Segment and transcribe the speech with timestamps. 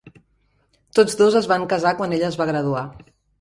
[0.99, 2.85] Tots dos es van casar quan ella es va graduar.